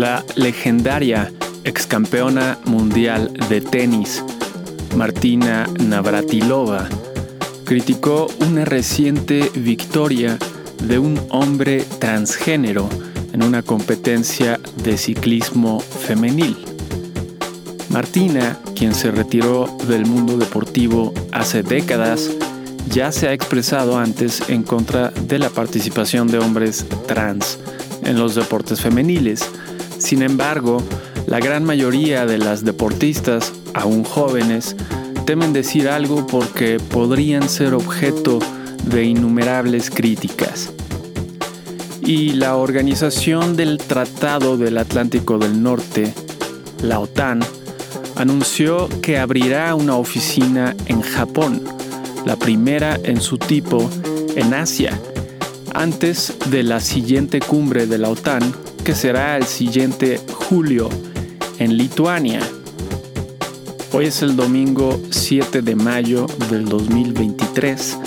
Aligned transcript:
La 0.00 0.24
legendaria 0.34 1.30
excampeona 1.62 2.58
mundial 2.64 3.30
de 3.50 3.60
tenis, 3.60 4.24
Martina 4.96 5.68
Navratilova, 5.78 6.88
criticó 7.66 8.26
una 8.40 8.64
reciente 8.64 9.50
victoria 9.54 10.38
de 10.84 10.98
un 10.98 11.20
hombre 11.28 11.84
transgénero 11.98 12.88
en 13.34 13.42
una 13.42 13.60
competencia 13.60 14.58
de 14.82 14.96
ciclismo 14.96 15.80
femenil. 15.80 16.56
Martina, 17.90 18.56
quien 18.74 18.94
se 18.94 19.10
retiró 19.10 19.68
del 19.86 20.06
mundo 20.06 20.38
deportivo 20.38 21.12
hace 21.30 21.62
décadas, 21.62 22.30
ya 22.88 23.12
se 23.12 23.28
ha 23.28 23.34
expresado 23.34 23.98
antes 23.98 24.48
en 24.48 24.62
contra 24.62 25.10
de 25.10 25.38
la 25.38 25.50
participación 25.50 26.26
de 26.26 26.38
hombres 26.38 26.86
trans 27.06 27.58
en 28.02 28.18
los 28.18 28.34
deportes 28.34 28.80
femeniles. 28.80 29.46
Sin 30.10 30.22
embargo, 30.22 30.82
la 31.28 31.38
gran 31.38 31.62
mayoría 31.62 32.26
de 32.26 32.36
las 32.36 32.64
deportistas, 32.64 33.52
aún 33.74 34.02
jóvenes, 34.02 34.74
temen 35.24 35.52
decir 35.52 35.88
algo 35.88 36.26
porque 36.26 36.80
podrían 36.80 37.48
ser 37.48 37.74
objeto 37.74 38.40
de 38.86 39.04
innumerables 39.04 39.88
críticas. 39.88 40.72
Y 42.02 42.32
la 42.32 42.56
Organización 42.56 43.54
del 43.54 43.78
Tratado 43.78 44.56
del 44.56 44.78
Atlántico 44.78 45.38
del 45.38 45.62
Norte, 45.62 46.12
la 46.82 46.98
OTAN, 46.98 47.38
anunció 48.16 48.88
que 49.02 49.16
abrirá 49.16 49.76
una 49.76 49.94
oficina 49.94 50.74
en 50.86 51.02
Japón, 51.02 51.62
la 52.26 52.34
primera 52.34 52.98
en 53.04 53.20
su 53.20 53.38
tipo 53.38 53.88
en 54.34 54.54
Asia, 54.54 55.00
antes 55.72 56.34
de 56.50 56.64
la 56.64 56.80
siguiente 56.80 57.38
cumbre 57.38 57.86
de 57.86 57.98
la 57.98 58.08
OTAN, 58.08 58.42
que 58.84 58.94
será 58.94 59.36
el 59.36 59.44
siguiente 59.44 60.20
julio 60.32 60.88
en 61.58 61.76
Lituania. 61.76 62.40
Hoy 63.92 64.06
es 64.06 64.22
el 64.22 64.36
domingo 64.36 65.00
7 65.10 65.62
de 65.62 65.74
mayo 65.74 66.26
del 66.48 66.64
2023 66.66 67.98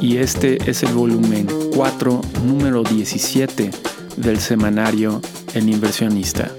y 0.00 0.18
este 0.18 0.70
es 0.70 0.82
el 0.82 0.92
volumen 0.92 1.46
4, 1.74 2.20
número 2.44 2.82
17 2.82 3.70
del 4.16 4.40
semanario 4.40 5.20
El 5.54 5.68
inversionista. 5.68 6.50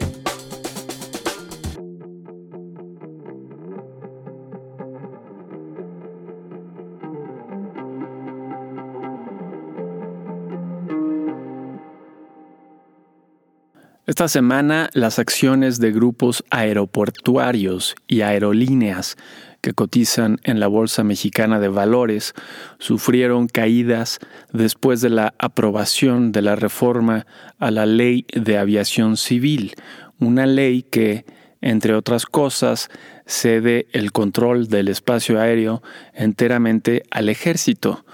Esta 14.08 14.28
semana 14.28 14.92
las 14.94 15.18
acciones 15.18 15.80
de 15.80 15.92
grupos 15.92 16.44
aeroportuarios 16.52 17.96
y 18.06 18.22
aerolíneas 18.22 19.18
que 19.62 19.74
cotizan 19.74 20.38
en 20.44 20.60
la 20.60 20.68
Bolsa 20.68 21.04
Mexicana 21.04 21.60
de 21.60 21.70
Valores 21.70 22.36
sufrieron 22.78 23.48
caídas 23.48 24.20
después 24.54 25.02
de 25.02 25.10
la 25.10 25.34
aprobación 25.40 26.32
de 26.32 26.44
la 26.44 26.56
reforma 26.56 27.26
a 27.58 27.72
la 27.72 27.88
Ley 27.88 28.28
de 28.32 28.60
Aviación 28.60 29.18
Civil, 29.18 29.74
una 30.20 30.46
ley 30.46 30.84
que, 30.84 31.26
entre 31.62 31.96
otras 31.96 32.28
cosas, 32.28 32.90
cede 33.26 33.88
el 33.92 34.12
control 34.12 34.68
del 34.68 34.90
espacio 34.90 35.42
aéreo 35.42 35.82
enteramente 36.14 37.02
al 37.10 37.30
ejército. 37.30 38.06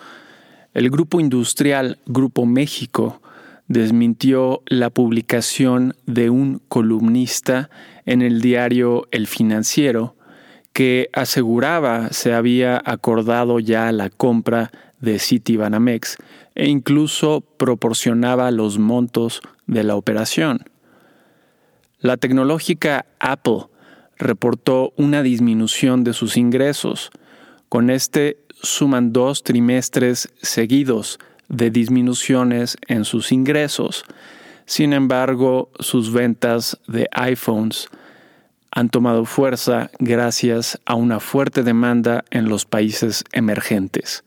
El 0.74 0.90
grupo 0.90 1.20
industrial 1.20 2.00
Grupo 2.06 2.46
México 2.46 3.22
desmintió 3.68 4.64
la 4.66 4.90
publicación 4.90 5.96
de 6.06 6.30
un 6.30 6.62
columnista 6.68 7.70
en 8.06 8.22
el 8.22 8.42
diario 8.42 9.08
El 9.12 9.28
Financiero 9.28 10.16
que 10.74 11.10
aseguraba 11.14 12.10
se 12.12 12.34
había 12.34 12.82
acordado 12.86 13.60
ya 13.60 13.92
la 13.92 14.10
compra 14.10 14.72
de 15.00 15.20
Citibanamex 15.20 16.18
e 16.56 16.68
incluso 16.68 17.42
proporcionaba 17.42 18.52
los 18.52 18.78
montos 18.78 19.42
de 19.68 19.84
la 19.84 19.96
operación. 19.96 20.66
La 22.00 22.18
tecnológica 22.18 23.06
Apple 23.20 23.68
reportó 24.18 24.94
una 24.98 25.24
disminución 25.24 26.04
de 26.04 26.14
sus 26.14 26.38
ingresos. 26.38 27.12
Con 27.70 27.90
este 27.90 28.38
suman 28.62 29.12
dos 29.12 29.44
trimestres 29.44 30.32
seguidos 30.42 31.20
de 31.52 31.70
disminuciones 31.70 32.78
en 32.88 33.06
sus 33.06 33.32
ingresos. 33.32 34.06
Sin 34.66 34.94
embargo, 34.94 35.70
sus 35.80 36.12
ventas 36.14 36.80
de 36.88 37.08
iPhones 37.12 37.90
han 38.72 38.90
tomado 38.90 39.26
fuerza 39.26 39.92
gracias 40.00 40.80
a 40.86 40.96
una 40.96 41.20
fuerte 41.20 41.62
demanda 41.62 42.24
en 42.32 42.48
los 42.48 42.66
países 42.66 43.26
emergentes. 43.34 44.24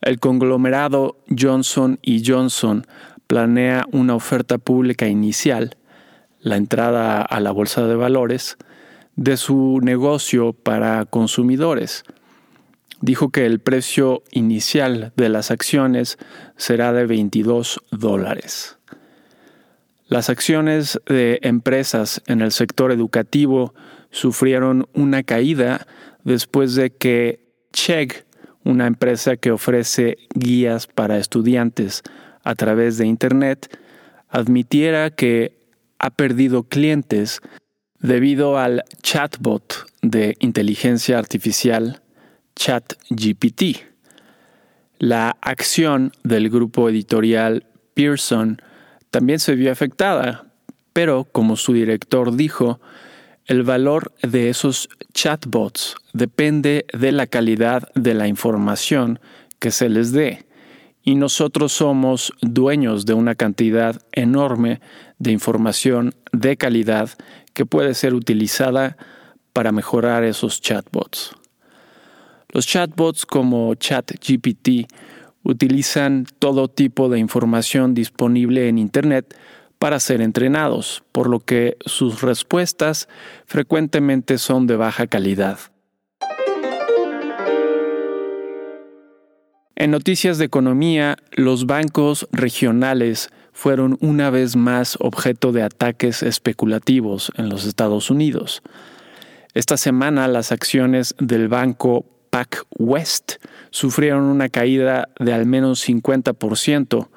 El 0.00 0.20
conglomerado 0.20 1.16
Johnson 1.36 1.98
Johnson 2.24 2.86
planea 3.26 3.86
una 3.90 4.14
oferta 4.14 4.58
pública 4.58 5.08
inicial, 5.08 5.76
la 6.40 6.56
entrada 6.56 7.22
a 7.22 7.40
la 7.40 7.50
bolsa 7.50 7.86
de 7.86 7.96
valores, 7.96 8.58
de 9.16 9.36
su 9.36 9.80
negocio 9.82 10.52
para 10.52 11.04
consumidores 11.06 12.04
dijo 13.04 13.28
que 13.28 13.44
el 13.44 13.60
precio 13.60 14.22
inicial 14.30 15.12
de 15.14 15.28
las 15.28 15.50
acciones 15.50 16.16
será 16.56 16.94
de 16.94 17.04
22 17.04 17.82
dólares. 17.90 18.78
Las 20.06 20.30
acciones 20.30 20.98
de 21.06 21.38
empresas 21.42 22.22
en 22.26 22.40
el 22.40 22.50
sector 22.50 22.92
educativo 22.92 23.74
sufrieron 24.10 24.88
una 24.94 25.22
caída 25.22 25.86
después 26.24 26.76
de 26.76 26.94
que 26.94 27.44
Chegg, 27.74 28.24
una 28.64 28.86
empresa 28.86 29.36
que 29.36 29.50
ofrece 29.50 30.16
guías 30.34 30.86
para 30.86 31.18
estudiantes 31.18 32.02
a 32.42 32.54
través 32.54 32.96
de 32.96 33.06
Internet, 33.06 33.78
admitiera 34.30 35.10
que 35.10 35.58
ha 35.98 36.08
perdido 36.08 36.62
clientes 36.62 37.42
debido 37.98 38.56
al 38.56 38.82
chatbot 39.02 39.88
de 40.00 40.36
inteligencia 40.38 41.18
artificial 41.18 42.00
ChatGPT. 42.56 43.78
La 44.98 45.36
acción 45.40 46.12
del 46.22 46.50
grupo 46.50 46.88
editorial 46.88 47.66
Pearson 47.94 48.60
también 49.10 49.38
se 49.38 49.54
vio 49.54 49.70
afectada, 49.70 50.44
pero 50.92 51.24
como 51.24 51.56
su 51.56 51.72
director 51.72 52.34
dijo, 52.34 52.80
el 53.46 53.62
valor 53.62 54.12
de 54.22 54.48
esos 54.48 54.88
chatbots 55.12 55.96
depende 56.12 56.86
de 56.92 57.12
la 57.12 57.26
calidad 57.26 57.88
de 57.94 58.14
la 58.14 58.28
información 58.28 59.20
que 59.58 59.70
se 59.70 59.88
les 59.88 60.12
dé, 60.12 60.46
y 61.02 61.16
nosotros 61.16 61.72
somos 61.72 62.32
dueños 62.40 63.04
de 63.04 63.12
una 63.12 63.34
cantidad 63.34 64.00
enorme 64.12 64.80
de 65.18 65.32
información 65.32 66.14
de 66.32 66.56
calidad 66.56 67.10
que 67.52 67.66
puede 67.66 67.94
ser 67.94 68.14
utilizada 68.14 68.96
para 69.52 69.70
mejorar 69.72 70.24
esos 70.24 70.60
chatbots. 70.60 71.36
Los 72.54 72.68
chatbots 72.68 73.26
como 73.26 73.74
ChatGPT 73.74 74.86
utilizan 75.42 76.24
todo 76.38 76.68
tipo 76.68 77.08
de 77.08 77.18
información 77.18 77.94
disponible 77.94 78.68
en 78.68 78.78
Internet 78.78 79.36
para 79.80 79.98
ser 79.98 80.20
entrenados, 80.20 81.02
por 81.10 81.28
lo 81.28 81.40
que 81.40 81.76
sus 81.84 82.22
respuestas 82.22 83.08
frecuentemente 83.44 84.38
son 84.38 84.68
de 84.68 84.76
baja 84.76 85.08
calidad. 85.08 85.58
En 89.74 89.90
noticias 89.90 90.38
de 90.38 90.44
economía, 90.44 91.16
los 91.32 91.66
bancos 91.66 92.28
regionales 92.30 93.30
fueron 93.52 93.98
una 94.00 94.30
vez 94.30 94.54
más 94.54 94.96
objeto 95.00 95.50
de 95.50 95.64
ataques 95.64 96.22
especulativos 96.22 97.32
en 97.36 97.48
los 97.48 97.66
Estados 97.66 98.10
Unidos. 98.10 98.62
Esta 99.54 99.76
semana 99.76 100.28
las 100.28 100.52
acciones 100.52 101.16
del 101.18 101.48
banco 101.48 102.13
West 102.78 103.34
sufrieron 103.70 104.24
una 104.24 104.48
caída 104.48 105.08
de 105.18 105.32
al 105.32 105.46
menos 105.46 105.86
50% 105.88 107.08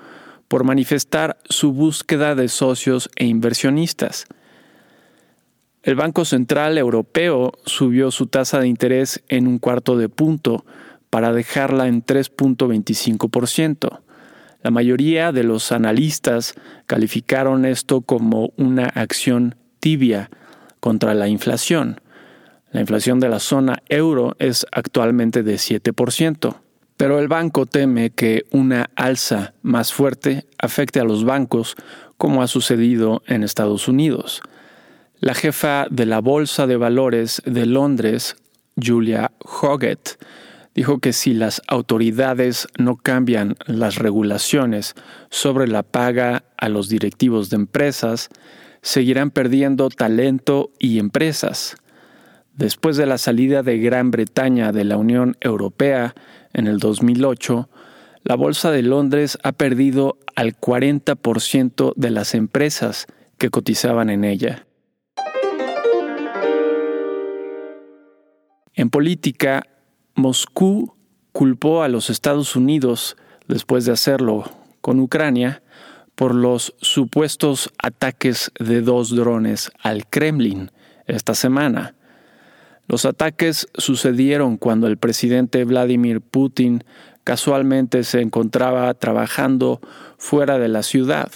por 0.47 0.63
manifestar 0.63 1.37
su 1.49 1.73
búsqueda 1.73 2.35
de 2.35 2.47
socios 2.47 3.09
e 3.15 3.25
inversionistas. 3.25 4.27
El 5.83 5.95
Banco 5.95 6.25
Central 6.25 6.77
Europeo 6.77 7.53
subió 7.65 8.11
su 8.11 8.27
tasa 8.27 8.59
de 8.59 8.67
interés 8.67 9.23
en 9.29 9.47
un 9.47 9.57
cuarto 9.57 9.97
de 9.97 10.09
punto 10.09 10.65
para 11.09 11.31
dejarla 11.31 11.87
en 11.87 12.05
3.25%. 12.05 13.99
La 14.63 14.71
mayoría 14.71 15.31
de 15.31 15.43
los 15.43 15.71
analistas 15.71 16.53
calificaron 16.85 17.65
esto 17.65 18.01
como 18.01 18.51
una 18.57 18.85
acción 18.85 19.55
tibia 19.79 20.29
contra 20.79 21.13
la 21.13 21.27
inflación. 21.27 22.01
La 22.77 22.81
inflación 22.81 23.19
de 23.19 23.27
la 23.27 23.39
zona 23.39 23.81
euro 23.89 24.35
es 24.37 24.67
actualmente 24.71 25.41
de 25.41 25.55
7%, 25.55 26.57
pero 26.95 27.17
el 27.17 27.27
banco 27.27 27.65
teme 27.65 28.11
que 28.11 28.45
una 28.51 28.91
alza 28.95 29.55
más 29.63 29.91
fuerte 29.91 30.45
afecte 30.59 30.99
a 30.99 31.03
los 31.03 31.25
bancos 31.25 31.75
como 32.17 32.43
ha 32.43 32.47
sucedido 32.47 33.23
en 33.25 33.41
Estados 33.41 33.87
Unidos. 33.87 34.43
La 35.19 35.33
jefa 35.33 35.87
de 35.89 36.05
la 36.05 36.19
Bolsa 36.21 36.67
de 36.67 36.77
Valores 36.77 37.41
de 37.47 37.65
Londres, 37.65 38.35
Julia 38.79 39.31
Hoggett, 39.39 40.23
dijo 40.75 40.99
que 40.99 41.13
si 41.13 41.33
las 41.33 41.63
autoridades 41.67 42.67
no 42.77 42.95
cambian 42.95 43.55
las 43.65 43.95
regulaciones 43.95 44.93
sobre 45.31 45.67
la 45.67 45.81
paga 45.81 46.43
a 46.57 46.69
los 46.69 46.89
directivos 46.89 47.49
de 47.49 47.55
empresas, 47.55 48.29
seguirán 48.83 49.31
perdiendo 49.31 49.89
talento 49.89 50.69
y 50.77 50.99
empresas. 50.99 51.75
Después 52.57 52.97
de 52.97 53.05
la 53.05 53.19
salida 53.19 53.61
de 53.61 53.77
Gran 53.77 54.09
Bretaña 54.09 54.71
de 54.71 54.83
la 54.83 54.97
Unión 54.97 55.37
Europea 55.41 56.15
en 56.53 56.65
el 56.65 56.79
2008, 56.79 57.69
la 58.23 58.35
Bolsa 58.35 58.71
de 58.71 58.81
Londres 58.81 59.37
ha 59.43 59.51
perdido 59.51 60.17
al 60.35 60.59
40% 60.59 61.93
de 61.95 62.09
las 62.09 62.33
empresas 62.33 63.05
que 63.37 63.51
cotizaban 63.51 64.09
en 64.09 64.23
ella. 64.23 64.65
En 68.73 68.89
política, 68.89 69.63
Moscú 70.15 70.95
culpó 71.31 71.83
a 71.83 71.87
los 71.89 72.09
Estados 72.09 72.55
Unidos, 72.55 73.17
después 73.47 73.85
de 73.85 73.91
hacerlo 73.91 74.49
con 74.81 74.99
Ucrania, 74.99 75.61
por 76.15 76.33
los 76.33 76.73
supuestos 76.81 77.71
ataques 77.77 78.51
de 78.59 78.81
dos 78.81 79.15
drones 79.15 79.69
al 79.79 80.07
Kremlin 80.07 80.71
esta 81.05 81.35
semana. 81.35 81.93
Los 82.87 83.05
ataques 83.05 83.67
sucedieron 83.77 84.57
cuando 84.57 84.87
el 84.87 84.97
presidente 84.97 85.63
Vladimir 85.65 86.21
Putin 86.21 86.83
casualmente 87.25 88.03
se 88.03 88.21
encontraba 88.21 88.93
trabajando 88.93 89.81
fuera 90.17 90.57
de 90.57 90.69
la 90.69 90.83
ciudad. 90.83 91.29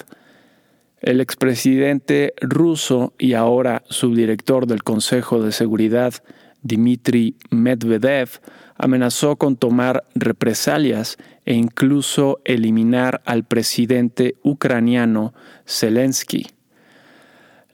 El 1.02 1.20
expresidente 1.20 2.34
ruso 2.40 3.14
y 3.18 3.34
ahora 3.34 3.84
subdirector 3.90 4.68
del 4.68 4.84
Consejo 4.84 5.42
de 5.42 5.52
Seguridad, 5.52 6.14
Dmitry 6.62 7.36
Medvedev, 7.50 8.30
amenazó 8.78 9.36
con 9.36 9.58
tomar 9.58 10.06
represalias 10.16 11.18
e 11.46 11.56
incluso 11.56 12.40
eliminar 12.46 13.22
al 13.26 13.44
presidente 13.44 14.36
ucraniano 14.44 15.34
Zelensky. 15.66 16.48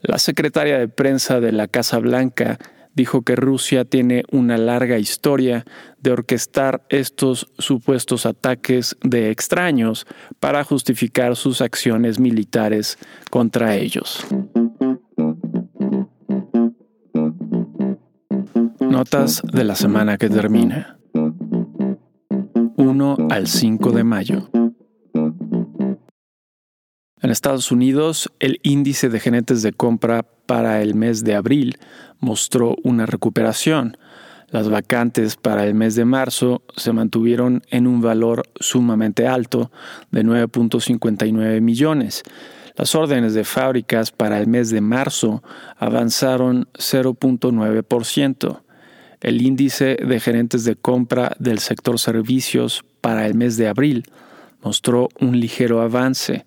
La 0.02 0.18
secretaria 0.18 0.80
de 0.80 0.88
prensa 0.88 1.40
de 1.40 1.52
la 1.52 1.68
Casa 1.68 2.00
Blanca 2.00 2.58
dijo 2.98 3.22
que 3.22 3.36
Rusia 3.36 3.86
tiene 3.86 4.24
una 4.32 4.58
larga 4.58 4.98
historia 4.98 5.66
de 6.02 6.12
orquestar 6.12 6.82
estos 6.90 7.48
supuestos 7.60 8.26
ataques 8.26 8.98
de 9.04 9.30
extraños 9.30 10.08
para 10.40 10.64
justificar 10.64 11.36
sus 11.36 11.62
acciones 11.62 12.20
militares 12.20 12.98
contra 13.30 13.76
ellos. 13.76 14.26
Notas 18.80 19.44
de 19.44 19.64
la 19.64 19.76
semana 19.76 20.18
que 20.18 20.30
termina. 20.30 20.98
1 22.78 23.18
al 23.30 23.46
5 23.46 23.92
de 23.92 24.04
mayo. 24.04 24.50
En 27.22 27.32
Estados 27.32 27.72
Unidos, 27.72 28.32
el 28.40 28.60
índice 28.62 29.10
de 29.10 29.20
gerentes 29.20 29.64
de 29.64 29.74
compra 29.74 30.24
para 30.46 30.84
el 30.84 30.94
mes 30.94 31.24
de 31.24 31.34
abril 31.34 31.80
mostró 32.20 32.76
una 32.84 33.08
recuperación. 33.08 33.98
Las 34.50 34.70
vacantes 34.70 35.36
para 35.36 35.66
el 35.66 35.74
mes 35.74 35.96
de 35.96 36.06
marzo 36.06 36.62
se 36.76 36.94
mantuvieron 36.94 37.64
en 37.70 37.88
un 37.88 38.02
valor 38.02 38.44
sumamente 38.60 39.28
alto 39.28 39.72
de 40.12 40.24
9.59 40.24 41.60
millones. 41.60 42.22
Las 42.76 42.94
órdenes 42.94 43.34
de 43.34 43.44
fábricas 43.44 44.12
para 44.12 44.40
el 44.40 44.46
mes 44.46 44.70
de 44.70 44.82
marzo 44.82 45.42
avanzaron 45.78 46.70
0.9%. 46.74 48.62
El 49.22 49.42
índice 49.42 49.96
de 49.96 50.20
gerentes 50.20 50.64
de 50.64 50.76
compra 50.76 51.36
del 51.40 51.58
sector 51.58 51.98
servicios 51.98 52.86
para 53.02 53.26
el 53.26 53.34
mes 53.34 53.58
de 53.58 53.68
abril 53.68 54.04
mostró 54.62 55.10
un 55.20 55.40
ligero 55.40 55.82
avance. 55.82 56.46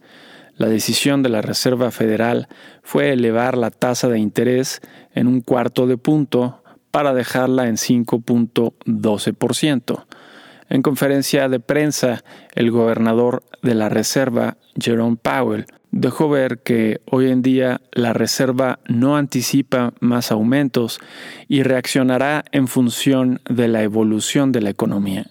La 0.61 0.69
decisión 0.69 1.23
de 1.23 1.31
la 1.31 1.41
Reserva 1.41 1.91
Federal 1.91 2.47
fue 2.83 3.15
elevar 3.15 3.57
la 3.57 3.71
tasa 3.71 4.11
de 4.11 4.19
interés 4.19 4.83
en 5.15 5.27
un 5.27 5.41
cuarto 5.41 5.87
de 5.87 5.97
punto 5.97 6.63
para 6.91 7.15
dejarla 7.15 7.67
en 7.67 7.77
5.12%. 7.77 10.05
En 10.69 10.83
conferencia 10.83 11.49
de 11.49 11.61
prensa, 11.61 12.23
el 12.55 12.71
gobernador 12.71 13.43
de 13.63 13.75
la 13.75 13.89
Reserva, 13.89 14.59
Jerome 14.79 15.17
Powell, 15.17 15.65
dejó 15.93 16.29
ver 16.29 16.59
que 16.59 17.01
hoy 17.07 17.31
en 17.31 17.41
día 17.41 17.81
la 17.93 18.13
Reserva 18.13 18.81
no 18.87 19.17
anticipa 19.17 19.95
más 20.01 20.31
aumentos 20.31 21.01
y 21.49 21.63
reaccionará 21.63 22.45
en 22.53 22.69
función 22.69 23.41
de 23.49 23.69
la 23.69 23.83
evolución 23.83 24.53
de 24.53 24.61
la 24.61 24.69
economía. 24.69 25.25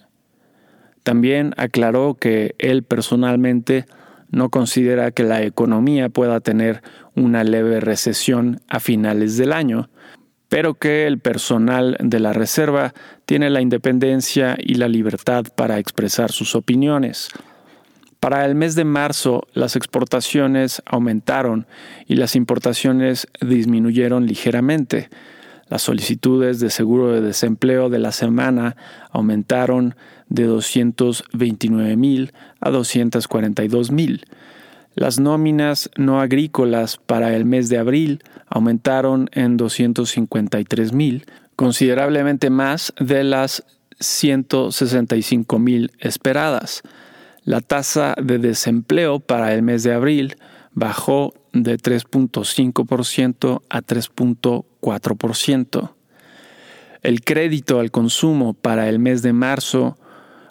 También 1.04 1.54
aclaró 1.56 2.14
que 2.14 2.56
él 2.58 2.82
personalmente 2.82 3.86
no 4.30 4.48
considera 4.48 5.10
que 5.10 5.24
la 5.24 5.42
economía 5.42 6.08
pueda 6.08 6.40
tener 6.40 6.82
una 7.14 7.44
leve 7.44 7.80
recesión 7.80 8.60
a 8.68 8.80
finales 8.80 9.36
del 9.36 9.52
año, 9.52 9.90
pero 10.48 10.74
que 10.74 11.06
el 11.06 11.18
personal 11.18 11.96
de 12.00 12.20
la 12.20 12.32
Reserva 12.32 12.92
tiene 13.26 13.50
la 13.50 13.60
independencia 13.60 14.56
y 14.58 14.74
la 14.74 14.88
libertad 14.88 15.44
para 15.54 15.78
expresar 15.78 16.32
sus 16.32 16.54
opiniones. 16.54 17.28
Para 18.20 18.44
el 18.44 18.54
mes 18.54 18.74
de 18.74 18.84
marzo, 18.84 19.46
las 19.54 19.76
exportaciones 19.76 20.82
aumentaron 20.84 21.66
y 22.06 22.16
las 22.16 22.36
importaciones 22.36 23.26
disminuyeron 23.40 24.26
ligeramente. 24.26 25.08
Las 25.68 25.82
solicitudes 25.82 26.58
de 26.60 26.68
seguro 26.68 27.12
de 27.12 27.22
desempleo 27.22 27.88
de 27.88 28.00
la 28.00 28.12
semana 28.12 28.76
aumentaron 29.10 29.94
de 30.30 30.44
229 30.44 31.96
mil 31.96 32.32
a 32.60 32.70
242 32.70 33.90
mil. 33.90 34.24
Las 34.94 35.20
nóminas 35.20 35.90
no 35.96 36.20
agrícolas 36.20 36.96
para 36.96 37.36
el 37.36 37.44
mes 37.44 37.68
de 37.68 37.78
abril 37.78 38.22
aumentaron 38.48 39.28
en 39.32 39.56
253 39.56 40.92
mil, 40.92 41.26
considerablemente 41.54 42.50
más 42.50 42.92
de 42.98 43.22
las 43.22 43.64
165 44.00 45.58
mil 45.58 45.92
esperadas. 45.98 46.82
La 47.44 47.60
tasa 47.60 48.14
de 48.20 48.38
desempleo 48.38 49.20
para 49.20 49.54
el 49.54 49.62
mes 49.62 49.82
de 49.82 49.92
abril 49.92 50.36
bajó 50.72 51.34
de 51.52 51.78
3.5% 51.78 53.62
a 53.68 53.82
3.4%. 53.82 55.94
El 57.02 57.22
crédito 57.22 57.80
al 57.80 57.90
consumo 57.90 58.54
para 58.54 58.88
el 58.88 58.98
mes 58.98 59.22
de 59.22 59.32
marzo 59.32 59.96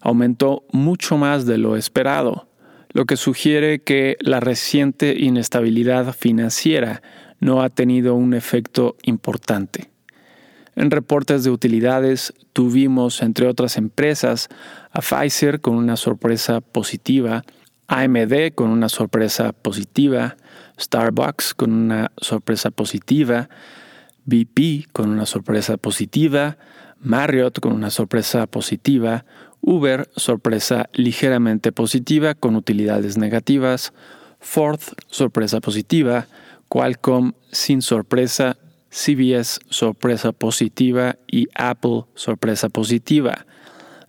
aumentó 0.02 0.64
mucho 0.72 1.18
más 1.18 1.46
de 1.46 1.58
lo 1.58 1.76
esperado, 1.76 2.48
lo 2.92 3.06
que 3.06 3.18
sugiere 3.18 3.80
que 3.80 4.18
la 4.20 4.40
reciente 4.40 5.16
inestabilidad 5.18 6.14
financiera 6.14 7.02
no 7.40 7.62
ha 7.62 7.70
tenido 7.70 8.16
un 8.16 8.34
efecto 8.34 8.96
importante. 9.04 9.90
En 10.76 10.92
reportes 10.92 11.44
de 11.44 11.52
utilidades 11.52 12.34
tuvimos, 12.54 13.22
entre 13.22 13.48
otras 13.48 13.78
empresas, 13.78 14.50
a 14.92 15.02
Pfizer 15.02 15.62
con 15.62 15.76
una 15.76 15.98
sorpresa 15.98 16.62
positiva, 16.62 17.44
AMD 17.88 18.54
con 18.56 18.70
una 18.70 18.88
sorpresa 18.88 19.52
positiva, 19.52 20.38
Starbucks 20.80 21.54
con 21.54 21.74
una 21.74 22.12
sorpresa 22.18 22.72
positiva, 22.72 23.50
BP 24.26 24.92
con 24.92 25.10
una 25.10 25.26
sorpresa 25.26 25.78
positiva, 25.78 26.58
Marriott 27.00 27.60
con 27.60 27.74
una 27.74 27.90
sorpresa 27.90 28.46
positiva, 28.48 29.26
Uber 29.62 30.10
sorpresa 30.16 30.90
ligeramente 30.94 31.72
positiva 31.72 32.34
con 32.34 32.56
utilidades 32.56 33.18
negativas, 33.18 33.94
Ford 34.40 34.80
sorpresa 35.08 35.60
positiva, 35.60 36.28
Qualcomm 36.70 37.34
sin 37.52 37.82
sorpresa, 37.82 38.58
CBS 38.90 39.60
sorpresa 39.70 40.32
positiva. 40.32 41.16
Y 41.28 41.48
Apple 41.56 42.06
sorpresa 42.16 42.70
positiva. 42.70 43.46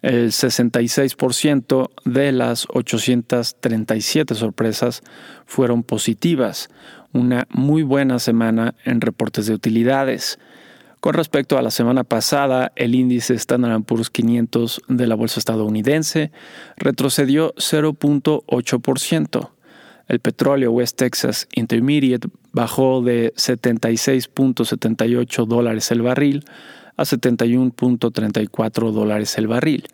El 0.03 0.31
66% 0.31 1.91
de 2.07 2.33
las 2.33 2.67
837 2.71 4.35
sorpresas 4.35 5.03
fueron 5.45 5.83
positivas, 5.83 6.71
una 7.13 7.47
muy 7.51 7.83
buena 7.83 8.19
semana 8.19 8.75
en 8.85 9.03
reportes 9.03 9.47
de 9.47 9.53
utilidades. 9.53 10.39
Con 11.01 11.15
respecto 11.15 11.57
a 11.57 11.63
la 11.63 11.71
semana 11.71 12.05
pasada, 12.05 12.73
el 12.77 12.95
índice 12.95 13.33
Standard 13.35 13.83
Poor's 13.85 14.11
500 14.11 14.83
de 14.87 15.07
la 15.07 15.15
bolsa 15.15 15.41
estadounidense 15.41 16.31
retrocedió 16.77 17.55
0.8%. 17.55 19.51
El 20.09 20.21
petróleo 20.21 20.73
West 20.73 20.99
Texas 20.99 21.49
Intermediate 21.55 22.29
bajó 22.53 23.01
de 23.01 23.33
76.78 23.35 25.47
dólares 25.47 25.91
el 25.91 26.03
barril 26.03 26.45
a 26.99 27.05
71.34 27.05 28.93
dólares 28.93 29.39
el 29.39 29.47
barril 29.47 29.89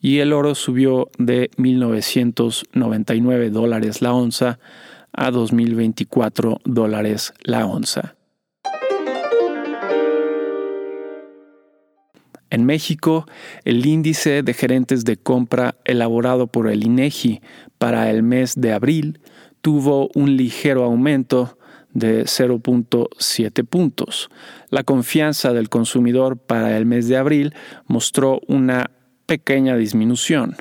y 0.00 0.18
el 0.18 0.32
oro 0.32 0.56
subió 0.56 1.08
de 1.18 1.52
1.999 1.56 3.50
dólares 3.50 4.02
la 4.02 4.12
onza 4.12 4.58
a 5.12 5.30
2.024 5.30 6.62
dólares 6.64 7.32
la 7.42 7.64
onza. 7.66 8.17
En 12.50 12.64
México, 12.64 13.26
el 13.64 13.84
índice 13.84 14.42
de 14.42 14.54
gerentes 14.54 15.04
de 15.04 15.16
compra 15.16 15.76
elaborado 15.84 16.46
por 16.46 16.70
el 16.70 16.84
INEGI 16.84 17.40
para 17.78 18.10
el 18.10 18.22
mes 18.22 18.54
de 18.56 18.72
abril 18.72 19.20
tuvo 19.60 20.08
un 20.14 20.36
ligero 20.36 20.84
aumento 20.84 21.58
de 21.92 22.24
0.7 22.24 23.66
puntos. 23.66 24.30
La 24.70 24.82
confianza 24.82 25.52
del 25.52 25.68
consumidor 25.68 26.38
para 26.38 26.76
el 26.76 26.86
mes 26.86 27.08
de 27.08 27.16
abril 27.16 27.54
mostró 27.86 28.40
una 28.46 28.90
pequeña 29.26 29.76
disminución. 29.76 30.56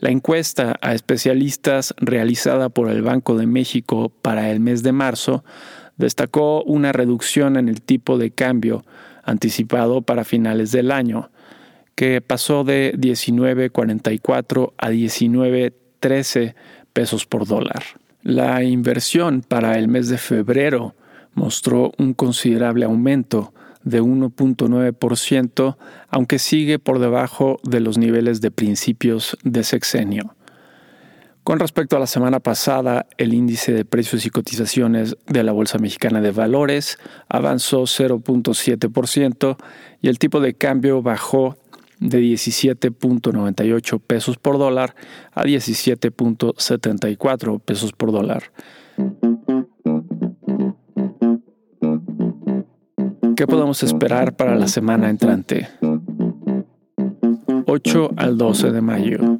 La 0.00 0.10
encuesta 0.10 0.76
a 0.82 0.92
especialistas 0.92 1.94
realizada 1.96 2.68
por 2.68 2.90
el 2.90 3.02
Banco 3.02 3.36
de 3.36 3.46
México 3.46 4.10
para 4.10 4.50
el 4.50 4.60
mes 4.60 4.82
de 4.82 4.92
marzo 4.92 5.44
destacó 5.96 6.62
una 6.64 6.92
reducción 6.92 7.56
en 7.56 7.68
el 7.68 7.80
tipo 7.80 8.18
de 8.18 8.30
cambio 8.30 8.84
anticipado 9.24 10.02
para 10.02 10.24
finales 10.24 10.72
del 10.72 10.90
año, 10.90 11.30
que 11.94 12.20
pasó 12.20 12.64
de 12.64 12.94
19.44 12.96 14.72
a 14.76 14.90
19.13 14.90 16.54
pesos 16.92 17.26
por 17.26 17.46
dólar. 17.46 17.82
La 18.22 18.62
inversión 18.62 19.42
para 19.46 19.78
el 19.78 19.88
mes 19.88 20.08
de 20.08 20.18
febrero 20.18 20.94
mostró 21.34 21.92
un 21.98 22.14
considerable 22.14 22.84
aumento 22.84 23.52
de 23.82 24.02
1.9%, 24.02 25.76
aunque 26.08 26.38
sigue 26.38 26.78
por 26.78 26.98
debajo 26.98 27.58
de 27.62 27.80
los 27.80 27.98
niveles 27.98 28.40
de 28.40 28.50
principios 28.50 29.36
de 29.44 29.62
sexenio. 29.62 30.34
Con 31.44 31.60
respecto 31.60 31.96
a 31.96 32.00
la 32.00 32.06
semana 32.06 32.40
pasada, 32.40 33.06
el 33.18 33.34
índice 33.34 33.74
de 33.74 33.84
precios 33.84 34.24
y 34.24 34.30
cotizaciones 34.30 35.18
de 35.26 35.44
la 35.44 35.52
Bolsa 35.52 35.76
Mexicana 35.78 36.22
de 36.22 36.30
Valores 36.30 36.96
avanzó 37.28 37.82
0.7% 37.82 39.58
y 40.00 40.08
el 40.08 40.18
tipo 40.18 40.40
de 40.40 40.54
cambio 40.54 41.02
bajó 41.02 41.58
de 42.00 42.22
17.98 42.22 44.00
pesos 44.00 44.38
por 44.38 44.56
dólar 44.56 44.94
a 45.32 45.44
17.74 45.44 47.60
pesos 47.60 47.92
por 47.92 48.10
dólar. 48.10 48.44
¿Qué 53.36 53.46
podemos 53.46 53.82
esperar 53.82 54.34
para 54.34 54.56
la 54.56 54.68
semana 54.68 55.10
entrante? 55.10 55.68
8 57.66 58.10
al 58.16 58.38
12 58.38 58.70
de 58.70 58.80
mayo. 58.80 59.33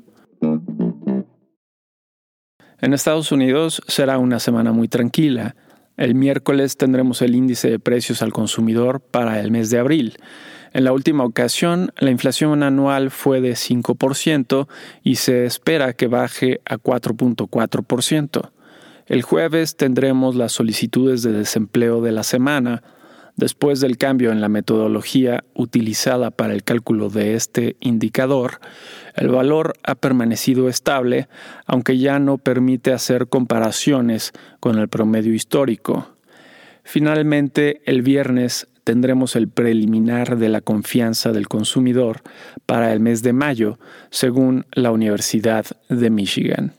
En 2.85 2.93
Estados 2.93 3.33
Unidos 3.33 3.81
será 3.89 4.19
una 4.19 4.39
semana 4.39 4.73
muy 4.73 4.89
tranquila. 4.89 5.57
El 5.97 6.15
miércoles 6.15 6.77
tendremos 6.77 7.23
el 7.23 7.35
índice 7.35 7.71
de 7.71 7.79
precios 7.79 8.21
al 8.21 8.31
consumidor 8.31 9.01
para 9.01 9.41
el 9.41 9.51
mes 9.51 9.71
de 9.71 9.79
abril. 9.79 10.19
En 10.75 10.85
la 10.85 10.93
última 10.93 11.25
ocasión, 11.25 11.93
la 11.97 12.11
inflación 12.11 12.63
anual 12.63 13.11
fue 13.11 13.41
de 13.41 13.53
5% 13.53 14.69
y 15.03 15.15
se 15.15 15.47
espera 15.47 15.95
que 15.95 16.09
baje 16.09 16.61
a 16.67 16.77
4.4%. 16.77 18.51
El 19.07 19.23
jueves 19.23 19.77
tendremos 19.77 20.35
las 20.35 20.53
solicitudes 20.53 21.23
de 21.23 21.33
desempleo 21.33 22.03
de 22.03 22.13
la 22.13 22.23
semana, 22.23 22.83
Después 23.37 23.81
del 23.81 23.99
cambio 23.99 24.31
en 24.31 24.41
la 24.41 24.49
metodología 24.49 25.43
utilizada 25.55 26.31
para 26.31 26.55
el 26.55 26.63
cálculo 26.63 27.09
de 27.09 27.35
este 27.35 27.77
indicador, 27.81 28.61
el 29.17 29.29
valor 29.29 29.75
ha 29.83 29.97
permanecido 29.97 30.69
estable, 30.69 31.29
aunque 31.67 31.99
ya 31.99 32.21
no 32.21 32.39
permite 32.39 32.93
hacer 32.93 33.27
comparaciones 33.27 34.33
con 34.61 34.79
el 34.79 34.89
promedio 34.89 35.35
histórico. 35.35 36.15
Finalmente, 36.85 37.83
el 37.87 38.03
viernes 38.03 38.69
tendremos 38.85 39.35
el 39.35 39.49
preliminar 39.49 40.37
de 40.37 40.51
la 40.51 40.61
confianza 40.61 41.33
del 41.33 41.49
consumidor 41.49 42.21
para 42.67 42.93
el 42.93 43.01
mes 43.01 43.23
de 43.23 43.33
mayo, 43.33 43.81
según 44.11 44.67
la 44.73 44.93
Universidad 44.93 45.67
de 45.89 46.11
Michigan. 46.11 46.73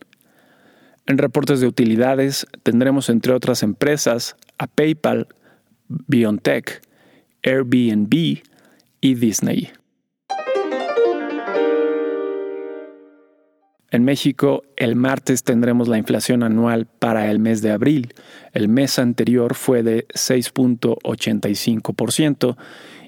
En 1.07 1.17
reportes 1.17 1.59
de 1.59 1.67
utilidades 1.67 2.47
tendremos 2.63 3.09
entre 3.09 3.33
otras 3.33 3.61
empresas 3.61 4.37
a 4.57 4.67
PayPal, 4.67 5.27
BioNTech, 5.87 6.81
Airbnb 7.43 8.41
y 9.01 9.15
Disney. 9.15 9.69
En 13.91 14.03
México, 14.03 14.63
el 14.75 14.95
martes 14.97 15.43
tendremos 15.43 15.87
la 15.87 15.97
inflación 15.97 16.43
anual 16.43 16.85
para 16.85 17.31
el 17.31 17.39
mes 17.39 17.61
de 17.61 17.71
abril. 17.71 18.13
El 18.51 18.67
mes 18.67 18.99
anterior 18.99 19.55
fue 19.55 19.83
de 19.83 20.05
6.85% 20.09 22.57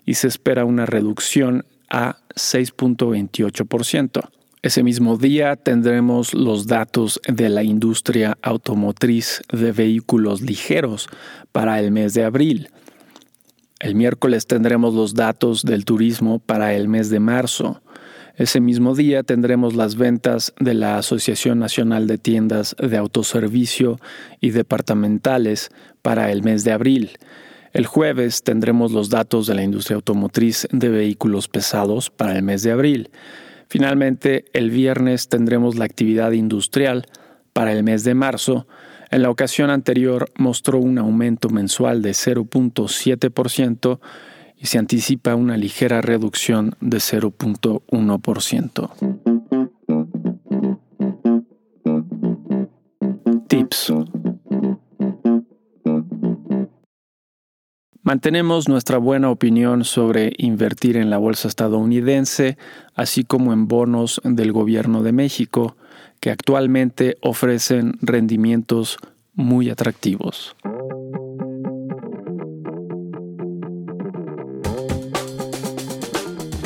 y 0.05 0.13
se 0.13 0.29
espera 0.29 0.63
una 0.63 0.85
reducción 0.85 1.65
a 1.89 2.19
6.28%. 2.35 4.29
Ese 4.63 4.81
mismo 4.81 5.17
día 5.17 5.55
tendremos 5.55 6.33
los 6.33 6.65
datos 6.65 7.21
de 7.27 7.47
la 7.49 7.61
industria 7.61 8.39
automotriz 8.41 9.41
de 9.53 9.71
vehículos 9.71 10.41
ligeros 10.41 11.09
para 11.51 11.79
el 11.79 11.91
mes 11.91 12.15
de 12.15 12.23
abril. 12.23 12.69
El 13.79 13.93
miércoles 13.93 14.47
tendremos 14.47 14.95
los 14.95 15.13
datos 15.13 15.61
del 15.63 15.85
turismo 15.85 16.39
para 16.39 16.73
el 16.73 16.87
mes 16.87 17.11
de 17.11 17.19
marzo. 17.19 17.83
Ese 18.35 18.59
mismo 18.59 18.95
día 18.95 19.21
tendremos 19.21 19.75
las 19.75 19.95
ventas 19.95 20.53
de 20.59 20.73
la 20.73 20.97
Asociación 20.97 21.59
Nacional 21.59 22.07
de 22.07 22.17
Tiendas 22.17 22.75
de 22.79 22.97
Autoservicio 22.97 23.99
y 24.41 24.49
Departamentales 24.49 25.69
para 26.01 26.31
el 26.31 26.41
mes 26.41 26.63
de 26.63 26.71
abril. 26.71 27.11
El 27.73 27.85
jueves 27.85 28.41
tendremos 28.41 28.91
los 28.91 29.11
datos 29.11 29.45
de 29.45 29.53
la 29.53 29.63
industria 29.63 29.97
automotriz 29.97 30.67
de 30.71 30.89
vehículos 30.89 31.47
pesados 31.47 32.09
para 32.09 32.35
el 32.35 32.41
mes 32.41 32.63
de 32.63 32.71
abril. 32.71 33.11
Finalmente, 33.69 34.45
el 34.53 34.71
viernes 34.71 35.27
tendremos 35.29 35.75
la 35.75 35.85
actividad 35.85 36.31
industrial 36.31 37.05
para 37.53 37.73
el 37.73 37.83
mes 37.83 38.03
de 38.03 38.13
marzo. 38.13 38.67
En 39.11 39.21
la 39.21 39.29
ocasión 39.29 39.69
anterior 39.69 40.31
mostró 40.35 40.79
un 40.79 40.97
aumento 40.97 41.49
mensual 41.49 42.01
de 42.01 42.11
0.7% 42.11 43.99
y 44.57 44.65
se 44.67 44.77
anticipa 44.77 45.35
una 45.35 45.57
ligera 45.57 46.01
reducción 46.01 46.75
de 46.81 46.97
0.1%. 46.97 48.89
Tips. 53.47 53.93
Mantenemos 58.07 58.69
nuestra 58.69 58.99
buena 58.99 59.29
opinión 59.29 59.83
sobre 59.83 60.31
invertir 60.37 60.95
en 60.95 61.09
la 61.09 61.17
bolsa 61.17 61.49
estadounidense, 61.49 62.57
así 62.95 63.25
como 63.25 63.51
en 63.51 63.67
bonos 63.67 64.21
del 64.23 64.53
gobierno 64.53 65.03
de 65.03 65.11
México, 65.11 65.75
que 66.21 66.31
actualmente 66.31 67.17
ofrecen 67.19 67.97
rendimientos 67.99 68.95
muy 69.35 69.69
atractivos. 69.69 70.55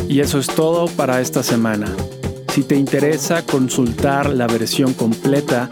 Y 0.07 0.19
eso 0.19 0.37
es 0.37 0.45
todo 0.45 0.85
para 0.95 1.21
esta 1.21 1.41
semana. 1.41 1.87
Si 2.49 2.61
te 2.61 2.75
interesa 2.75 3.43
consultar 3.47 4.29
la 4.29 4.45
versión 4.45 4.93
completa, 4.93 5.71